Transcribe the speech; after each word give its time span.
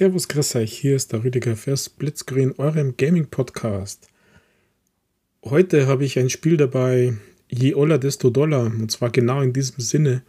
Servus, 0.00 0.28
grüß 0.28 0.56
euch, 0.56 0.72
hier 0.72 0.96
ist 0.96 1.12
der 1.12 1.24
Rüdiger 1.24 1.56
für 1.56 1.76
Splitscreen, 1.76 2.54
eurem 2.56 2.96
Gaming-Podcast. 2.96 4.08
Heute 5.44 5.88
habe 5.88 6.06
ich 6.06 6.18
ein 6.18 6.30
Spiel 6.30 6.56
dabei, 6.56 7.18
je 7.50 7.74
oller, 7.74 7.98
desto 7.98 8.30
doller, 8.30 8.62
und 8.64 8.90
zwar 8.90 9.10
genau 9.10 9.42
in 9.42 9.52
diesem 9.52 9.78
Sinne, 9.80 10.22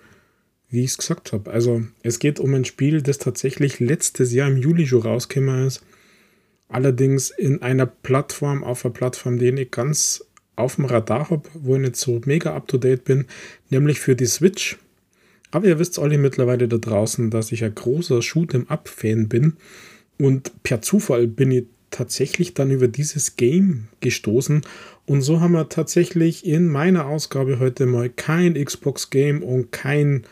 wie 0.68 0.84
ich 0.84 0.91
es 0.91 0.98
gesagt 0.98 1.31
habe. 1.31 1.49
Also, 1.52 1.84
es 2.04 2.20
geht 2.20 2.41
um 2.41 2.54
ein 2.54 2.66
Spiel, 2.66 3.02
das 3.02 3.18
tatsächlich 3.18 3.80
letztes 3.80 4.34
Jahr 4.34 4.49
im 4.49 4.57
Juli 4.57 4.86
schon 4.86 5.04
rausgekommen 5.04 5.68
ist, 5.68 5.85
allerdings 6.67 7.30
in 7.30 7.62
einer 7.62 7.85
Plattform, 7.85 8.66
auf 8.66 8.84
einer 8.84 8.94
Plattform, 8.94 9.40
die 9.40 9.52
ich 9.52 9.72
ganz 9.72 10.26
auf 10.58 10.76
dem 10.76 10.84
Radar 10.84 11.30
habe, 11.30 11.48
wo 11.53 11.76
ich 11.76 11.81
nicht 11.81 11.95
so 11.95 12.20
mega 12.26 12.53
up-to-date 12.58 13.05
bin, 13.05 13.26
nämlich 13.70 14.02
für 14.02 14.17
die 14.17 14.26
Switch. 14.26 14.77
Aber 15.52 15.68
ihr 15.68 15.80
wisst 15.80 16.00
alle 16.00 16.18
mittlerweile 16.18 16.68
da 16.68 16.78
draußen, 16.78 17.30
dass 17.30 17.52
ich 17.52 17.64
ein 17.64 17.76
großer 17.76 18.20
Shoot'em-up-Fan 18.20 19.28
bin. 19.28 19.58
Und 20.18 20.64
per 20.64 20.82
Zufall 20.82 21.27
bin 21.27 21.52
ich 21.52 21.66
tatsächlich 21.90 22.54
dann 22.54 22.72
über 22.72 22.88
dieses 22.88 23.36
Game 23.36 23.90
gestoßen. 24.00 24.62
Und 25.05 25.22
so 25.22 25.41
haben 25.41 25.52
wir 25.52 25.70
tatsächlich 25.70 26.46
in 26.46 26.68
meiner 26.68 27.05
Ausgabe 27.05 27.60
heute 27.60 27.86
mal 27.86 28.10
kein 28.10 28.54
Xbox-Game 28.54 29.44
und 29.44 29.72
kein 29.72 30.24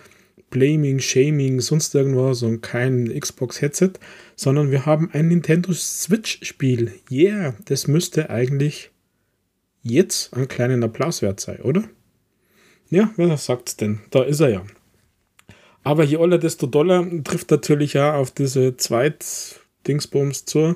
Blaming, 0.50 1.00
Shaming, 1.00 1.59
sonst 1.59 1.94
irgendwas 1.94 2.42
und 2.42 2.62
kein 2.62 3.08
Xbox-Headset, 3.08 3.92
sondern 4.36 4.72
wir 4.72 4.86
haben 4.86 5.09
ein 5.12 5.28
Nintendo 5.28 5.73
Switch-Spiel. 5.73 6.94
Yeah, 7.12 7.56
das 7.66 7.88
müsste 7.88 8.30
eigentlich 8.30 8.90
jetzt 9.84 10.34
einen 10.34 10.48
kleinen 10.48 10.84
Applaus 10.84 11.22
wert 11.22 11.40
sein, 11.40 11.59
oder? 11.62 11.84
Ja, 12.89 13.14
wer 13.17 13.38
sagt's 13.38 13.78
denn? 13.78 14.00
Da 14.09 14.23
ist 14.23 14.39
er 14.39 14.50
ja. 14.50 14.64
Aber 15.83 16.03
je 16.03 16.17
oller, 16.17 16.38
desto 16.38 16.67
doller 16.67 17.05
trifft 17.23 17.52
natürlich 17.52 17.94
ja 17.94 18.16
auf 18.16 18.31
diese 18.31 18.75
Zweit-Dingsbums 18.77 20.45
zu. 20.45 20.75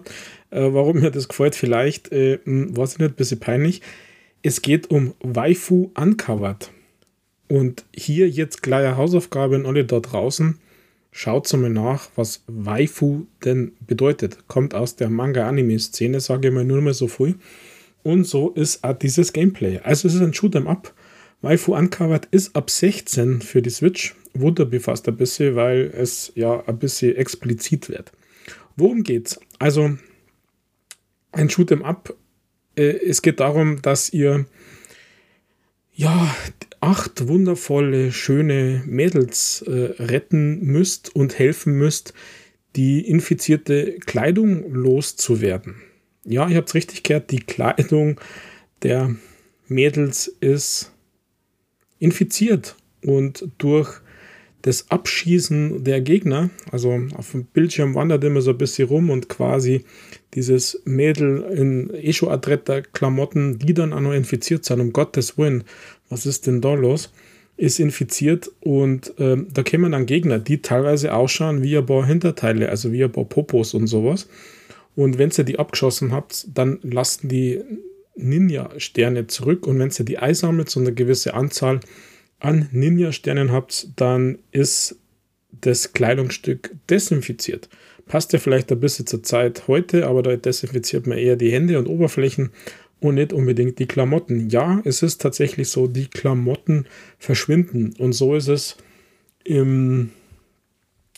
Äh, 0.50 0.74
warum 0.74 1.00
mir 1.00 1.12
das 1.12 1.28
gefällt, 1.28 1.56
vielleicht, 1.56 2.12
äh, 2.12 2.40
hm, 2.44 2.76
weiß 2.76 2.94
ich 2.94 3.00
nicht, 3.00 3.12
ein 3.12 3.16
bisschen 3.16 3.40
peinlich. 3.40 3.82
Es 4.42 4.62
geht 4.62 4.90
um 4.90 5.14
Waifu 5.22 5.92
Uncovered. 5.96 6.72
Und 7.48 7.86
hier 7.96 8.30
jetzt 8.30 8.64
gleich 8.64 8.86
eine 8.86 8.98
Hausaufgabe 8.98 9.56
an 9.56 9.66
alle 9.66 9.86
da 9.86 10.00
draußen. 10.00 10.60
Schaut 11.12 11.52
mal 11.54 11.70
nach, 11.70 12.10
was 12.16 12.44
Waifu 12.48 13.28
denn 13.46 13.74
bedeutet. 13.82 14.48
Kommt 14.48 14.74
aus 14.74 14.96
der 14.96 15.10
Manga-Anime-Szene, 15.10 16.20
sage 16.20 16.48
ich 16.48 16.54
mal 16.54 16.66
nur 16.66 16.82
mal 16.82 16.94
so 16.94 17.08
viel. 17.08 17.36
Und 18.02 18.26
so 18.26 18.50
ist 18.50 18.84
auch 18.84 18.98
dieses 18.98 19.32
Gameplay. 19.32 19.80
Also 19.84 20.08
es 20.08 20.16
ist 20.16 20.22
ein 20.22 20.34
Shoot'em 20.34 20.66
Up. 20.66 20.94
Waifu 21.44 21.76
Uncovered 21.76 22.26
ist 22.32 22.56
ab 22.56 22.70
16 22.70 23.42
für 23.42 23.62
die 23.62 23.70
Switch 23.70 24.16
mich 24.34 24.82
fast 24.82 25.08
ein 25.10 25.18
bisschen, 25.18 25.56
weil 25.56 25.92
es 25.96 26.32
ja 26.36 26.64
ein 26.66 26.80
bisschen 26.80 27.16
explizit 27.18 27.90
wird. 27.90 28.14
Worum 28.78 29.04
geht's? 29.04 29.40
Also, 29.60 29.98
ein 31.34 31.50
Shoot'em 31.50 31.84
Up. 31.84 32.16
Äh, 32.76 32.98
es 33.06 33.22
geht 33.22 33.42
darum, 33.42 33.82
dass 33.82 34.12
ihr 34.12 34.46
ja 35.94 36.34
acht 36.80 37.28
wundervolle, 37.28 38.14
schöne 38.14 38.82
Mädels 38.86 39.64
äh, 39.68 40.02
retten 40.02 40.64
müsst 40.64 41.14
und 41.14 41.38
helfen 41.38 41.74
müsst, 41.74 42.14
die 42.78 43.06
infizierte 43.06 44.00
Kleidung 44.00 44.74
loszuwerden. 44.74 45.76
Ja, 46.24 46.48
ihr 46.48 46.56
habt 46.56 46.70
es 46.70 46.76
richtig 46.76 47.04
gehört, 47.04 47.32
die 47.32 47.42
Kleidung 47.42 48.20
der 48.82 49.14
Mädels 49.68 50.28
ist 50.40 50.93
infiziert 52.04 52.76
und 53.06 53.48
durch 53.58 54.02
das 54.62 54.90
Abschießen 54.92 55.84
der 55.84 56.02
Gegner, 56.02 56.50
also 56.72 57.02
auf 57.16 57.32
dem 57.32 57.46
Bildschirm 57.46 57.96
wandert 57.96 58.24
immer 58.24 58.42
so 58.42 58.52
ein 58.52 58.58
bisschen 58.58 58.88
rum 58.88 59.10
und 59.10 59.28
quasi 59.28 59.84
dieses 60.34 60.82
Mädel 60.86 61.42
in 61.54 61.94
eh 61.94 62.14
schon 62.14 62.30
adretter 62.30 62.82
Klamotten, 62.82 63.60
die 63.60 63.74
dann 63.74 63.94
auch 63.94 64.00
noch 64.00 64.14
infiziert 64.14 64.64
sind, 64.64 64.80
um 64.80 64.94
Gottes 64.94 65.38
Willen, 65.38 65.64
was 66.10 66.26
ist 66.26 66.48
denn 66.48 66.62
da 66.62 66.74
los? 66.74 67.12
Ist 67.56 67.80
infiziert 67.80 68.52
und 68.62 69.14
ähm, 69.20 69.48
da 69.54 69.64
kommen 69.64 69.92
dann 69.92 70.06
Gegner, 70.06 70.40
die 70.40 70.62
teilweise 70.62 71.14
ausschauen 71.14 71.62
wie 71.62 71.78
ein 71.78 71.86
paar 71.86 72.06
Hinterteile, 72.06 72.70
also 72.70 72.92
wie 72.92 73.04
ein 73.04 73.12
paar 73.12 73.26
Popos 73.26 73.74
und 73.74 73.88
sowas. 73.88 74.28
Und 74.96 75.18
wenn 75.18 75.32
ihr 75.38 75.44
die 75.44 75.60
abgeschossen 75.60 76.12
habt, 76.12 76.48
dann 76.54 76.80
lassen 76.84 77.28
die 77.28 77.62
Ninja-Sterne 78.16 79.28
zurück 79.28 79.68
und 79.68 79.80
wenn 79.80 79.90
ihr 79.90 80.06
die 80.06 80.20
einsammelt, 80.20 80.70
so 80.70 80.80
eine 80.80 80.94
gewisse 80.94 81.34
Anzahl, 81.34 81.80
an 82.40 82.68
Ninja-Sternen 82.72 83.52
habt, 83.52 83.88
dann 83.96 84.38
ist 84.52 84.98
das 85.62 85.94
Kleidungsstück 85.94 86.76
desinfiziert. 86.90 87.70
Passt 88.06 88.34
ja 88.34 88.40
vielleicht 88.40 88.72
ein 88.72 88.82
bisschen 88.82 89.08
zur 89.08 89.24
Zeit 89.24 89.68
heute, 89.68 90.08
aber 90.08 90.22
da 90.24 90.36
desinfiziert 90.36 91.08
man 91.08 91.18
eher 91.18 91.38
die 91.38 91.52
Hände 91.52 91.80
und 91.80 91.88
Oberflächen 91.88 92.52
und 93.00 93.16
nicht 93.16 93.32
unbedingt 93.32 93.80
die 93.80 93.86
Klamotten. 93.86 94.50
Ja, 94.50 94.82
es 94.84 95.04
ist 95.04 95.22
tatsächlich 95.22 95.70
so, 95.70 95.88
die 95.88 96.08
Klamotten 96.08 96.86
verschwinden. 97.18 97.94
Und 97.98 98.14
so 98.14 98.36
ist 98.36 98.50
es 98.50 98.78
im 99.46 100.12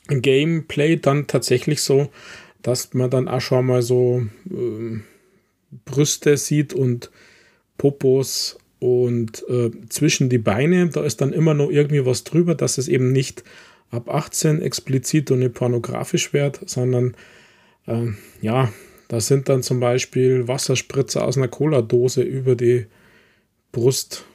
Gameplay 0.07 0.97
dann 0.97 1.25
tatsächlich 1.25 1.81
so, 1.81 2.09
dass 2.61 2.93
man 2.93 3.09
dann 3.09 3.27
auch 3.27 3.41
schon 3.41 3.65
mal 3.65 3.81
so 3.81 4.25
äh, 4.49 4.99
Brüste 5.83 6.37
sieht 6.37 6.73
und 6.73 7.11
Popos 7.77 8.57
und 8.79 9.43
äh, 9.49 9.71
zwischen 9.89 10.29
die 10.29 10.37
Beine, 10.37 10.89
da 10.89 11.03
ist 11.03 11.21
dann 11.21 11.33
immer 11.33 11.53
noch 11.53 11.69
irgendwie 11.69 12.05
was 12.05 12.23
drüber, 12.23 12.55
dass 12.55 12.77
es 12.77 12.87
eben 12.87 13.11
nicht 13.11 13.43
ab 13.89 14.09
18 14.09 14.61
explizit 14.61 15.31
und 15.31 15.39
nicht 15.39 15.53
pornografisch 15.53 16.33
wird, 16.33 16.59
sondern 16.69 17.15
äh, 17.87 18.07
ja, 18.41 18.71
da 19.07 19.19
sind 19.19 19.49
dann 19.49 19.63
zum 19.63 19.79
Beispiel 19.79 20.47
Wasserspritzer 20.47 21.25
aus 21.25 21.37
einer 21.37 21.47
Cola-Dose 21.47 22.21
über 22.21 22.55
die 22.55 22.87
Brust, 23.71 24.25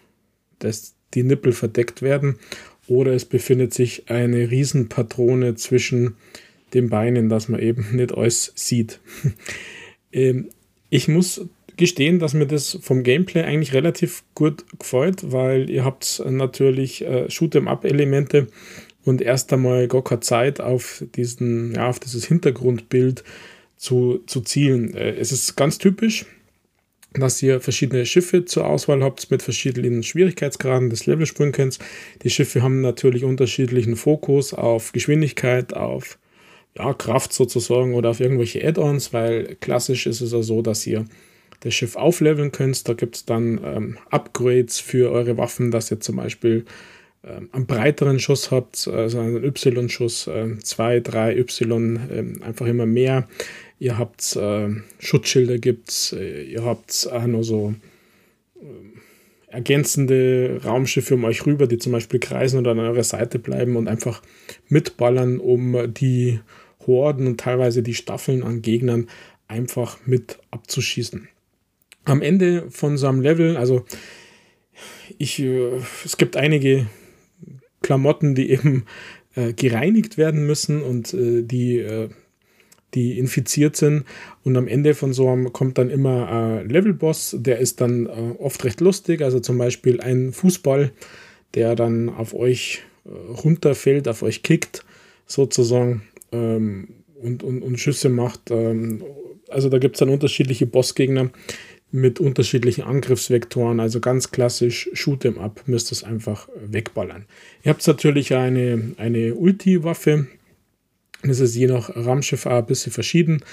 dass 0.59 0.95
die 1.15 1.23
Nippel 1.23 1.53
verdeckt 1.53 2.03
werden. 2.03 2.39
Oder 2.87 3.13
es 3.13 3.25
befindet 3.25 3.75
sich 3.75 4.11
eine 4.11 4.51
Riesenpatrone 4.51 5.55
zwischen 5.55 6.17
den 6.75 6.89
Beinen, 6.89 7.29
dass 7.29 7.49
man 7.49 7.61
eben 7.61 7.97
nicht 7.97 8.13
alles 8.13 8.53
sieht. 8.55 9.01
ähm, 10.13 10.51
ich 10.91 11.09
muss 11.09 11.47
gestehen, 11.77 12.19
dass 12.19 12.35
mir 12.35 12.47
das 12.47 12.79
vom 12.83 13.03
Gameplay 13.03 13.43
eigentlich 13.43 13.73
relativ 13.73 14.23
gut 14.35 14.65
gefällt, 14.79 15.33
weil 15.33 15.71
ihr 15.71 15.85
habt 15.85 16.23
natürlich 16.29 17.03
äh, 17.03 17.27
Shoot'em-up-Elemente 17.29 18.49
und 19.05 19.23
erst 19.23 19.53
einmal 19.53 19.89
gar 19.89 20.05
keine 20.05 20.21
Zeit 20.21 20.61
auf 20.61 21.03
diesen, 21.15 21.75
ja, 21.75 21.89
auf 21.89 21.99
dieses 22.01 22.27
Hintergrundbild 22.27 23.25
zu, 23.77 24.21
zu 24.27 24.43
zielen. 24.43 24.95
Äh, 24.95 25.13
es 25.13 25.33
ist 25.33 25.57
ganz 25.57 25.79
typisch, 25.79 26.27
dass 27.15 27.43
ihr 27.43 27.61
verschiedene 27.61 28.07
Schiffe 28.07 28.45
zur 28.45 28.67
Auswahl 28.67 29.03
habt 29.03 29.31
mit 29.31 29.43
verschiedenen 29.43 30.03
Schwierigkeitsgraden 30.03 30.91
des 30.91 31.07
Levelsprüngens. 31.07 31.79
Die 32.23 32.31
Schiffe 32.31 32.63
haben 32.63 32.83
natürlich 32.83 33.25
unterschiedlichen 33.25 33.97
Fokus 33.97 34.55
auf 34.55 34.93
Geschwindigkeit, 34.93 35.75
auf 35.75 36.19
ja, 36.77 36.95
Kraft 36.95 37.33
sozusagen 37.33 37.95
oder 37.95 38.11
auf 38.11 38.21
irgendwelche 38.21 38.67
Add-ons, 38.67 39.13
weil 39.13 39.57
klassisch 39.61 40.07
ist 40.07 40.21
es 40.21 40.33
ja 40.33 40.43
so, 40.43 40.63
dass 40.63 40.87
ihr 40.87 41.05
das 41.61 41.75
Schiff 41.75 41.97
aufleveln 41.97 42.53
könnt. 42.53 42.89
Da 42.89 42.95
gibt 42.95 43.17
es 43.17 43.25
dann 43.25 43.61
ähm, 43.65 43.99
Upgrades 44.11 44.79
für 44.79 45.11
eure 45.11 45.37
Waffen, 45.37 45.71
dass 45.71 45.91
ihr 45.91 46.01
zum 46.01 46.17
Beispiel 46.17 46.65
ähm, 47.23 47.51
einen 47.53 47.67
breiteren 47.67 48.19
Schuss 48.19 48.51
habt, 48.51 48.89
also 48.89 49.21
einen 49.21 49.45
Y-Schuss, 49.45 50.29
2, 50.63 51.01
3 51.01 51.37
Y, 51.37 51.97
äh, 52.11 52.45
einfach 52.45 52.67
immer 52.67 52.87
mehr. 52.87 53.29
Ihr 53.79 53.99
habt 53.99 54.37
äh, 54.37 54.69
Schutzschilder, 54.99 55.59
gibt's, 55.59 56.13
äh, 56.13 56.43
ihr 56.43 56.65
habt 56.65 57.09
auch 57.11 57.27
noch 57.27 57.43
so 57.43 57.75
äh, 58.61 58.65
ergänzende 59.51 60.61
Raumschiffe 60.65 61.15
um 61.15 61.25
euch 61.25 61.45
rüber, 61.45 61.67
die 61.67 61.79
zum 61.79 61.93
Beispiel 61.93 62.21
kreisen 62.21 62.59
oder 62.59 62.71
an 62.71 62.79
eurer 62.79 63.03
Seite 63.03 63.39
bleiben 63.39 63.77
und 63.77 63.89
einfach 63.89 64.23
mitballern, 64.69 65.39
um 65.39 65.93
die 65.93 66.41
Horden 66.87 67.27
und 67.27 67.41
teilweise 67.41 67.83
die 67.83 67.95
Staffeln 67.95 68.43
an 68.43 68.63
Gegnern 68.63 69.09
einfach 69.49 69.99
mit 70.07 70.39
abzuschießen. 70.51 71.29
Am 72.05 72.23
Ende 72.23 72.71
von 72.71 72.97
so 72.97 73.09
einem 73.09 73.21
Level, 73.21 73.57
also 73.57 73.85
ich, 75.19 75.41
äh, 75.41 75.81
es 76.05 76.17
gibt 76.17 76.37
einige 76.37 76.87
Klamotten, 77.83 78.35
die 78.35 78.51
eben 78.51 78.85
äh, 79.35 79.53
gereinigt 79.53 80.17
werden 80.17 80.47
müssen 80.47 80.83
und 80.83 81.13
äh, 81.13 81.43
die, 81.43 81.79
äh, 81.79 82.09
die 82.95 83.19
infiziert 83.19 83.77
sind. 83.77 84.05
Und 84.45 84.57
am 84.57 84.69
Ende 84.69 84.95
von 84.95 85.13
so 85.13 85.29
einem 85.29 85.53
kommt 85.53 85.79
dann 85.79 85.91
immer 85.91 86.31
ein 86.31 86.69
Levelboss, 86.69 87.37
der 87.39 87.59
ist 87.59 87.81
dann 87.81 88.07
äh, 88.07 88.11
oft 88.39 88.65
recht 88.65 88.81
lustig. 88.81 89.23
Also 89.23 89.41
zum 89.41 89.59
Beispiel 89.59 90.01
ein 90.01 90.33
Fußball, 90.33 90.91
der 91.55 91.77
dann 91.77 92.09
auf 92.09 92.35
euch 92.35 92.83
äh, 93.05 93.11
runterfällt, 93.11 94.09
auf 94.09 94.23
euch 94.23 94.43
kickt, 94.43 94.85
sozusagen, 95.27 96.03
ähm, 96.33 96.89
und, 97.23 97.43
und, 97.43 97.63
und 97.63 97.79
Schüsse 97.79 98.09
macht. 98.09 98.51
Ähm, 98.51 99.03
also 99.49 99.69
da 99.69 99.79
gibt 99.79 99.97
es 99.97 100.01
dann 100.01 100.09
unterschiedliche 100.09 100.67
Bossgegner 100.67 101.31
mit 101.93 102.21
unterschiedlichen 102.21 102.83
Angriffsvektoren, 102.83 103.81
also 103.81 104.01
ganz 104.01 104.31
klassisch 104.31 104.89
Shoot'em 104.95 105.39
Up, 105.39 105.63
müsst 105.67 105.91
es 105.91 106.05
einfach 106.05 106.49
wegballern. 106.65 107.27
Ihr 107.65 107.71
habt 107.71 107.85
natürlich 107.87 108.35
eine, 108.35 108.95
eine 108.97 109.35
Ulti-Waffe, 109.35 110.29
Das 111.23 111.41
ist 111.41 111.55
je 111.55 111.67
nach 111.67 111.95
Raumschiff 111.95 112.47
auch 112.47 112.59
ein 112.59 112.67
bisschen 112.67 112.93
verschieden. 112.93 113.45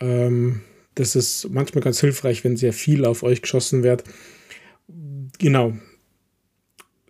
Ähm, 0.00 0.60
das 0.94 1.16
ist 1.16 1.48
manchmal 1.50 1.82
ganz 1.82 2.00
hilfreich, 2.00 2.44
wenn 2.44 2.56
sehr 2.56 2.72
viel 2.72 3.04
auf 3.04 3.22
euch 3.22 3.42
geschossen 3.42 3.82
wird. 3.82 4.04
Genau. 5.38 5.72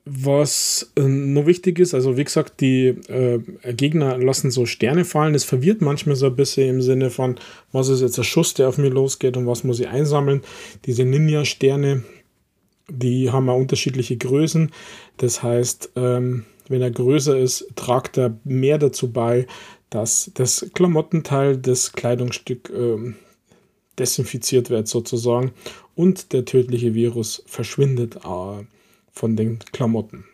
Was 0.06 0.93
äh, 0.97 1.03
noch 1.03 1.47
wichtig 1.47 1.79
ist, 1.79 1.95
also 1.95 2.19
wie 2.19 2.25
gesagt, 2.25 2.61
die 2.61 2.89
äh, 2.89 3.41
Gegner 3.73 4.19
lassen 4.19 4.51
so 4.51 4.67
Sterne 4.67 5.06
fallen. 5.06 5.33
Das 5.33 5.45
verwirrt 5.45 5.81
manchmal 5.81 6.17
so 6.17 6.27
ein 6.27 6.37
bisschen 6.37 6.69
im 6.69 6.83
Sinne 6.83 7.09
von, 7.09 7.37
was 7.73 7.89
ist 7.89 8.03
jetzt 8.03 8.19
der 8.19 8.23
Schuss, 8.23 8.53
der 8.53 8.69
auf 8.69 8.77
mir 8.77 8.91
losgeht 8.91 9.37
und 9.39 9.47
was 9.47 9.65
muss 9.65 9.81
ich 9.81 9.89
einsammeln. 9.89 10.43
Diese 10.85 11.05
Ninja-Sterne, 11.05 12.05
die 12.91 13.31
haben 13.31 13.49
auch 13.49 13.56
unterschiedliche 13.56 14.19
Größen. 14.19 14.73
Das 15.17 15.43
heißt, 15.43 15.93
ähm, 15.97 16.45
wenn 16.69 16.83
er 16.83 16.91
größer 16.91 17.39
ist, 17.39 17.67
tragt 17.75 18.19
er 18.19 18.39
mehr 18.45 18.77
dazu 18.79 19.11
bei, 19.11 19.47
dass 19.94 20.32
das 20.35 20.67
Klamottenteil, 20.75 21.56
das 21.56 21.93
Kleidungsstück 21.93 22.69
ähm, 22.75 23.14
desinfiziert 23.96 24.69
wird 24.69 24.88
sozusagen 24.88 25.52
und 25.94 26.32
der 26.32 26.44
tödliche 26.44 26.94
Virus 26.94 27.44
verschwindet 27.46 28.17
äh, 28.17 28.64
von 29.12 29.37
den 29.37 29.61
Klamotten. 29.70 30.25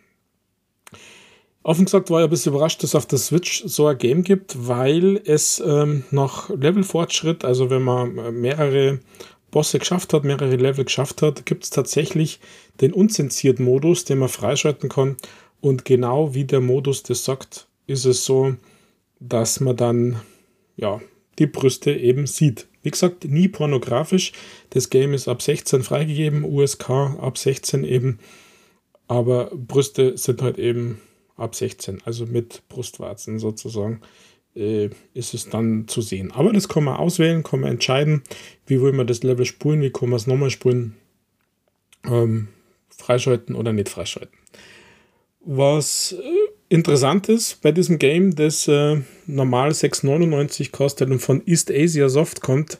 Offen 1.61 1.85
gesagt 1.85 2.09
war 2.09 2.21
ich 2.21 2.23
ein 2.23 2.29
bisschen 2.31 2.53
überrascht, 2.53 2.81
dass 2.81 2.89
es 2.91 2.95
auf 2.95 3.05
der 3.05 3.19
Switch 3.19 3.63
so 3.67 3.85
ein 3.85 3.99
Game 3.99 4.23
gibt, 4.23 4.67
weil 4.67 5.21
es 5.25 5.61
ähm, 5.63 6.05
nach 6.09 6.49
Levelfortschritt, 6.49 7.45
also 7.45 7.69
wenn 7.69 7.83
man 7.83 8.17
äh, 8.17 8.31
mehrere 8.31 8.99
Bosse 9.51 9.77
geschafft 9.77 10.11
hat, 10.13 10.23
mehrere 10.23 10.55
Level 10.55 10.85
geschafft 10.85 11.21
hat, 11.21 11.45
gibt 11.45 11.65
es 11.65 11.69
tatsächlich 11.69 12.39
den 12.79 12.93
unzensierten 12.93 13.63
Modus, 13.63 14.05
den 14.05 14.17
man 14.17 14.29
freischalten 14.29 14.89
kann. 14.89 15.17
Und 15.59 15.85
genau 15.85 16.33
wie 16.33 16.45
der 16.45 16.61
Modus 16.61 17.03
das 17.03 17.25
sagt, 17.25 17.67
ist 17.85 18.05
es 18.05 18.25
so, 18.25 18.55
dass 19.21 19.59
man 19.59 19.77
dann 19.77 20.19
ja, 20.75 20.99
die 21.39 21.45
Brüste 21.45 21.93
eben 21.93 22.27
sieht. 22.27 22.67
Wie 22.83 22.91
gesagt, 22.91 23.23
nie 23.25 23.47
pornografisch. 23.47 24.33
Das 24.71 24.89
Game 24.89 25.13
ist 25.13 25.27
ab 25.27 25.41
16 25.41 25.83
freigegeben, 25.83 26.43
USK 26.43 26.89
ab 26.89 27.37
16 27.37 27.83
eben. 27.83 28.19
Aber 29.07 29.51
Brüste 29.53 30.17
sind 30.17 30.41
halt 30.41 30.57
eben 30.57 30.99
ab 31.37 31.55
16, 31.55 32.01
also 32.05 32.25
mit 32.25 32.63
Brustwarzen 32.69 33.39
sozusagen, 33.39 34.01
äh, 34.55 34.89
ist 35.13 35.33
es 35.33 35.49
dann 35.49 35.87
zu 35.87 36.01
sehen. 36.01 36.31
Aber 36.31 36.51
das 36.51 36.67
kann 36.67 36.83
man 36.83 36.97
auswählen, 36.97 37.43
kann 37.43 37.61
man 37.61 37.71
entscheiden, 37.71 38.23
wie 38.65 38.81
will 38.81 38.93
man 38.93 39.07
das 39.07 39.23
Level 39.23 39.45
spulen, 39.45 39.81
wie 39.81 39.91
kann 39.91 40.09
man 40.09 40.17
es 40.17 40.27
nochmal 40.27 40.49
spulen, 40.49 40.95
ähm, 42.05 42.47
freischalten 42.89 43.55
oder 43.55 43.73
nicht 43.73 43.89
freischalten. 43.89 44.37
Was 45.41 46.13
äh, 46.13 46.50
interessant 46.71 47.27
ist 47.27 47.61
bei 47.61 47.71
diesem 47.71 47.99
Game, 47.99 48.33
das 48.35 48.67
äh, 48.67 49.01
normal 49.27 49.71
6,99 49.71 50.71
kostet 50.71 51.11
und 51.11 51.19
von 51.19 51.45
East 51.45 51.69
Asia 51.69 52.07
Soft 52.07 52.41
kommt, 52.41 52.79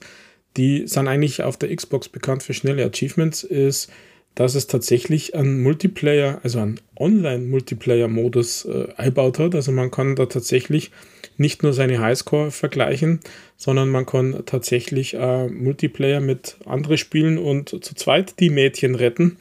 die 0.56 0.86
sind 0.86 1.08
eigentlich 1.08 1.42
auf 1.42 1.56
der 1.58 1.74
Xbox 1.74 2.08
bekannt 2.08 2.42
für 2.42 2.54
schnelle 2.54 2.84
Achievements, 2.84 3.42
ist, 3.44 3.90
dass 4.34 4.54
es 4.54 4.66
tatsächlich 4.66 5.34
einen 5.34 5.62
Multiplayer, 5.62 6.40
also 6.42 6.60
einen 6.60 6.80
Online-Multiplayer-Modus 6.96 8.64
äh, 8.64 8.88
eingebaut 8.96 9.38
hat. 9.38 9.54
Also 9.54 9.72
man 9.72 9.90
kann 9.90 10.16
da 10.16 10.24
tatsächlich 10.24 10.90
nicht 11.36 11.62
nur 11.62 11.74
seine 11.74 12.00
Highscore 12.00 12.50
vergleichen, 12.50 13.20
sondern 13.58 13.90
man 13.90 14.06
kann 14.06 14.42
tatsächlich 14.46 15.14
äh, 15.14 15.48
Multiplayer 15.48 16.20
mit 16.20 16.56
anderen 16.64 16.96
spielen 16.96 17.36
und 17.36 17.68
zu 17.68 17.94
zweit 17.94 18.40
die 18.40 18.48
Mädchen 18.50 18.94
retten. 18.94 19.36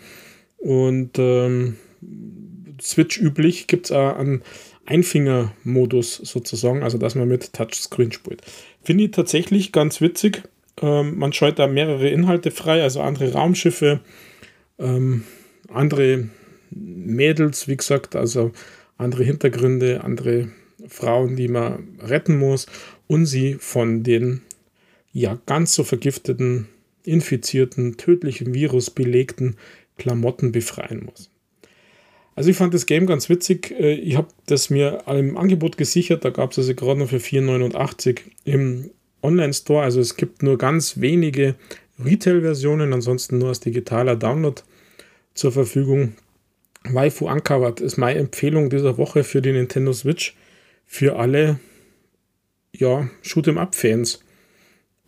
Und 0.58 1.18
ähm, 1.18 1.78
Switch 2.82 3.20
üblich 3.20 3.68
gibt 3.68 3.86
es 3.86 3.92
auch 3.92 4.16
einen 4.18 4.44
Einfinger-Modus 4.86 6.16
sozusagen, 6.16 6.84
also 6.84 6.98
dass 6.98 7.16
man 7.16 7.28
mit 7.28 7.54
Touchscreen 7.54 8.12
spielt. 8.12 8.42
Finde 8.84 9.06
ich 9.06 9.12
tatsächlich 9.12 9.72
ganz 9.72 10.02
witzig. 10.02 10.44
Ähm, 10.82 11.18
man 11.18 11.34
scheut 11.34 11.60
da 11.60 11.68
mehrere 11.68 12.10
Inhalte 12.10 12.52
frei, 12.52 12.82
also 12.82 13.02
andere 13.02 13.34
Raumschiffe, 13.34 14.02
ähm, 14.80 15.24
andere 15.70 16.30
Mädels, 16.72 17.68
wie 17.68 17.78
gesagt, 17.78 18.16
also 18.16 18.52
andere 18.98 19.24
Hintergründe, 19.24 20.04
andere 20.04 20.50
Frauen, 20.88 21.36
die 21.36 21.48
man 21.48 22.00
retten 22.02 22.38
muss 22.38 22.66
und 23.08 23.26
sie 23.26 23.56
von 23.56 24.04
den 24.04 24.42
ja 25.14 25.40
ganz 25.46 25.74
so 25.74 25.84
vergifteten, 25.84 26.68
infizierten, 27.04 27.98
tödlichen 27.98 28.54
Virus 28.54 28.90
belegten 28.90 29.58
Klamotten 29.98 30.52
befreien 30.52 31.06
muss. 31.06 31.31
Also 32.36 32.50
ich 32.50 32.58
fand 32.58 32.74
das 32.74 32.86
Game 32.86 33.06
ganz 33.06 33.30
witzig. 33.30 33.72
Äh, 33.72 33.94
ich 33.94 34.16
habe 34.16 34.28
das 34.46 34.70
mir 34.70 35.04
im 35.08 35.38
Angebot 35.38 35.78
gesichert. 35.78 36.26
Da 36.26 36.30
gab 36.30 36.52
es 36.52 36.60
also 36.60 36.74
gerade 36.74 37.00
noch 37.00 37.10
für 37.10 37.18
4,89 37.18 38.20
im 38.46 38.92
Online-Store. 39.22 39.84
Also 39.84 40.00
es 40.00 40.16
gibt 40.16 40.44
nur 40.44 40.58
ganz 40.58 41.00
wenige 41.00 41.56
Retail-Versionen, 42.04 42.94
ansonsten 42.94 43.38
nur 43.38 43.50
als 43.50 43.60
digitaler 43.60 44.16
Download 44.16 44.62
zur 45.34 45.52
Verfügung. 45.52 46.14
Waifu 46.84 47.30
Uncovered 47.30 47.80
ist 47.80 47.98
meine 47.98 48.20
Empfehlung 48.20 48.70
dieser 48.70 48.98
Woche 48.98 49.24
für 49.24 49.42
die 49.42 49.52
Nintendo 49.52 49.94
Switch 49.94 50.36
für 50.88 51.18
alle 51.18 51.60
ja, 52.74 53.10
Shoot'em-up-Fans. 53.24 54.24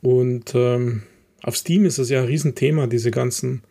Und 0.02 0.54
ähm, 0.54 1.04
auf 1.42 1.56
Steam 1.56 1.86
ist 1.86 1.98
es 1.98 2.10
ja 2.10 2.22
ein 2.22 2.28
Riesenthema, 2.28 2.88
diese 2.88 3.10
ganzen 3.10 3.64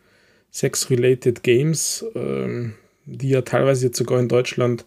Sex-related 0.51 1.43
Games. 1.43 2.05
Ähm, 2.15 2.73
die 3.05 3.29
ja 3.29 3.41
teilweise 3.41 3.87
jetzt 3.87 3.97
sogar 3.97 4.19
in 4.19 4.29
Deutschland 4.29 4.85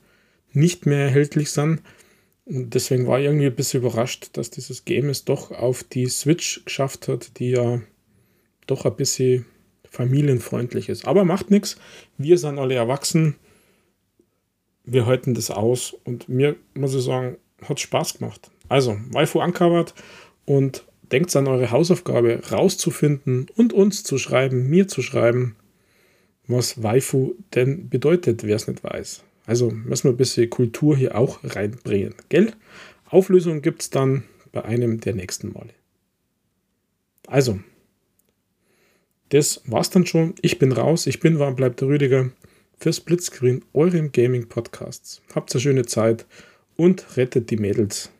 nicht 0.53 0.87
mehr 0.87 1.05
erhältlich 1.05 1.51
sind. 1.51 1.83
Und 2.45 2.75
deswegen 2.75 3.07
war 3.07 3.19
ich 3.19 3.27
irgendwie 3.27 3.47
ein 3.47 3.55
bisschen 3.55 3.83
überrascht, 3.83 4.31
dass 4.35 4.51
dieses 4.51 4.85
Game 4.85 5.09
es 5.09 5.25
doch 5.25 5.51
auf 5.51 5.85
die 5.85 6.07
Switch 6.07 6.65
geschafft 6.65 7.09
hat, 7.09 7.39
die 7.39 7.51
ja 7.51 7.81
doch 8.67 8.85
ein 8.85 8.97
bisschen 8.97 9.47
familienfreundlich 9.91 10.89
ist. 10.89 11.07
Aber 11.07 11.25
macht 11.25 11.51
nichts. 11.51 11.77
Wir 12.19 12.39
sind 12.39 12.59
alle 12.59 12.75
erwachsen. 12.75 13.37
Wir 14.85 15.07
halten 15.07 15.35
das 15.35 15.51
aus. 15.51 15.97
Und 16.05 16.29
mir, 16.29 16.57
muss 16.75 16.95
ich 16.95 17.03
sagen, 17.03 17.37
hat 17.63 17.81
Spaß 17.81 18.19
gemacht. 18.19 18.51
Also, 18.69 18.97
Waifu 19.11 19.43
uncovered 19.43 19.95
und 20.45 20.85
denkt 21.13 21.35
an 21.37 21.49
eure 21.49 21.71
Hausaufgabe 21.71 22.43
rauszufinden 22.51 23.47
und 23.57 23.73
uns 23.73 24.03
zu 24.03 24.19
schreiben, 24.19 24.69
mir 24.69 24.89
zu 24.89 25.03
schreiben 25.03 25.57
was 26.49 26.83
Waifu 26.83 27.35
denn 27.55 27.89
bedeutet, 27.89 28.45
wer 28.45 28.57
es 28.57 28.69
nicht 28.69 28.85
weiß. 28.85 29.23
Also 29.47 29.71
müssen 29.71 30.05
wir 30.05 30.13
ein 30.13 30.17
bisschen 30.17 30.51
Kultur 30.51 30.97
hier 30.97 31.17
auch 31.17 31.41
reinbringen, 31.43 32.15
gell? 32.29 32.53
Auflösung 33.09 33.63
gibt 33.63 33.83
es 33.83 33.91
dann 33.91 34.25
bei 34.53 34.65
einem 34.65 35.01
der 35.01 35.15
nächsten 35.15 35.53
Male. 35.53 35.73
Also, 37.27 37.61
das 39.31 39.63
war's 39.67 39.91
dann 39.91 40.07
schon. 40.07 40.35
Ich 40.43 40.59
bin 40.59 40.73
raus. 40.73 41.07
Ich 41.07 41.21
bin 41.21 41.39
warm, 41.39 41.57
bleibt 41.57 41.81
der 41.81 41.89
Rüdiger 41.89 42.31
für 42.79 42.93
Splitscreen, 42.93 43.65
eurem 43.73 44.13
Gaming-Podcasts. 44.13 45.23
Habt 45.35 45.53
eine 45.53 45.61
schöne 45.61 45.87
Zeit 45.87 46.27
und 46.77 47.17
rettet 47.17 47.51
die 47.51 47.57
Mädels. 47.57 48.11